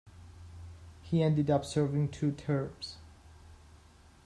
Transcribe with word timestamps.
He 1.03 1.21
ended 1.21 1.51
up 1.51 1.63
serving 1.63 2.09
two 2.09 2.31
terms. 2.31 2.97